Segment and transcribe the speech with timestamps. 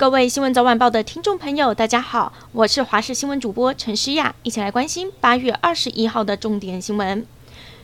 [0.00, 7.26] 各位新闻早晚报的听众朋友，大家好，我是华视新闻主播陈诗雅，一起来关心八月二十一号的重点新闻。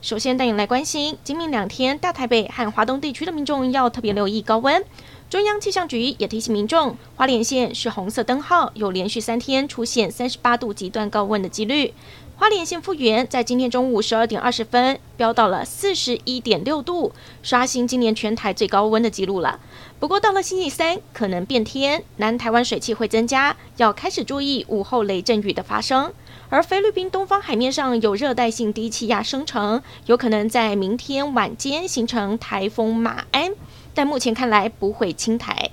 [0.00, 4.84] 首先带你来关心，今明两天大台北和华东地区的民众要特别留意高温。
[5.28, 11.92] 中央气象局也提醒民众，花莲县是红色灯号，有连续三天出现三十八度极端高温的几率。
[12.36, 17.12] 花莲县富源在今天中午十二点二十分飙到了四十一点六度，
[17.44, 19.60] 刷新今年全台最高温的记录了。
[20.00, 26.12] 不过到了星期三可能变天，南台湾水汽会增加，要开始注意午后雷阵雨的发生。
[26.50, 33.52] 而菲律宾东方海面上有热带性低气压生成，有可能在明天晚间形成台风马鞍，
[33.94, 35.70] 但目前看来不会侵台。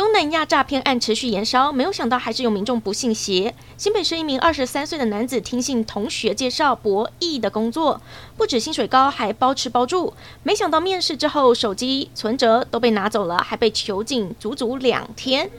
[0.00, 3.54] 东南亚诈骗案持续延烧，没有想到还是有民众不信邪。
[3.76, 8.00] 新北市一名二十三岁的男子听信同学介绍博弈的工作，
[8.34, 10.14] 不止薪水高，还包吃包住。
[10.42, 15.50] 没想到面试之后，手机存折都被拿走了，还被囚禁足足两天。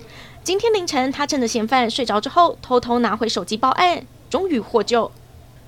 [0.44, 5.12] 今天凌晨，他趁着嫌犯睡着之后，偷偷拿回手机报案，终于获救。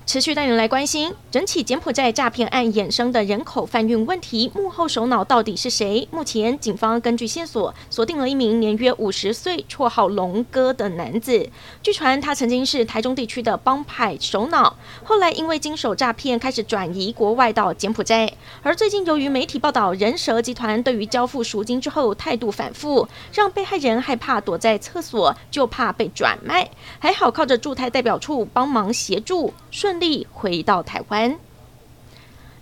[0.06, 6.06] 持续带您来关心整起柬埔寨诈骗案衍生的人口贩运问题，幕后首脑到底是谁？
[6.10, 11.48] 目前警方根据线索锁定了一名年约五十岁、绰号“龙哥”的男子。
[11.82, 18.30] 据传他曾经是台中地区的帮派首脑，后来因为经手诈骗，开始转移国外到柬埔寨。
[18.62, 26.70] 而最近由于媒体报道人蛇集团对于交付赎金之后态度反复，让被害人害怕躲在厕所，就怕被转卖。
[26.98, 29.93] 还好靠着驻台代表处帮忙协助，顺。
[29.94, 31.38] 顺利回到台湾。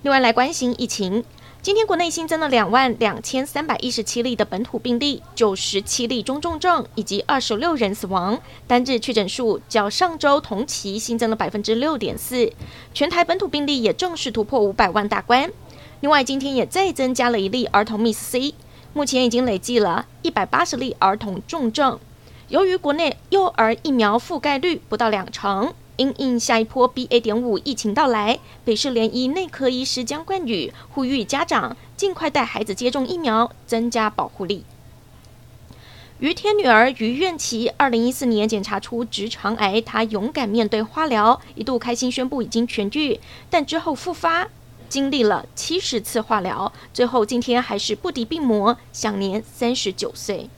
[0.03, 1.25] 另外来关心疫情，
[1.63, 8.39] 今天国内新增了两万两千三百一十七例的本土病例，九十七例中重症，以及二十六人死亡。
[8.67, 12.53] 单日确诊数较上周同期新增了百分之六点四，
[12.93, 15.51] 全台本土病例也正式突破五百万大关。
[16.01, 18.55] 另外，今天也再增加了一例儿童 Miss C，
[18.93, 21.99] 目前已经累计了一百八十例儿童重症。
[22.49, 25.73] 由于国内幼儿疫苗覆盖率不到两成。
[26.03, 27.21] 因应下一波 BA.
[27.21, 34.65] 点五疫情到来，北市联医内科医师江冠宇呼吁家长尽快带孩子接种疫苗，增加保护力。
[36.19, 44.49] 于天女儿于愿琪，二零一四年检查出直肠癌，她勇敢面对化疗，一度开心宣布已经痊愈，但之后复发，
[44.89, 50.49] 经历了七十次化疗，最后今天还是不敌病魔，享年三十九岁。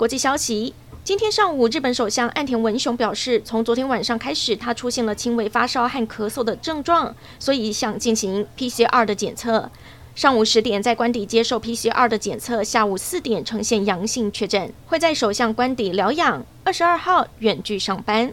[0.00, 0.72] 国际消息。
[1.04, 9.70] 今天上午，日本首相岸田文雄表示，从昨天晚上开始，他出现了轻微发烧和咳嗽的症状，所以想进行 PCR 的检测。
[10.14, 16.46] 上午十点在官邸接受 PCR 的检测，下午四点呈现阳性确诊，会在首相官邸疗养。
[16.64, 18.32] 二十二号远距上班。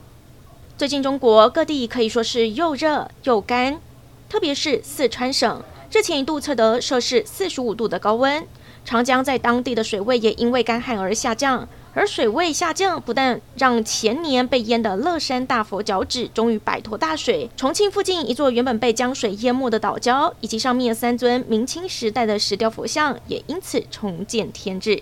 [0.78, 3.82] 最近中国各地可以说是又热又干，
[4.30, 5.62] 特别是四川省，
[5.92, 8.48] 日前一度测得摄氏四十五度的高温。
[8.88, 11.68] 长江在当地的水位也因为干旱而下降。
[11.94, 25.02] 而水位下降，不但让前年被淹的乐山大佛脚趾终于摆脱大水，重庆附近一座原本被江水淹没的岛礁，以及上面三尊明清时代的石雕佛像，也因此重见天日。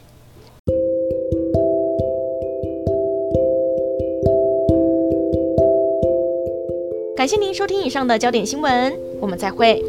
[7.16, 9.84] 感谢您收听以上的焦点新闻，我们再会。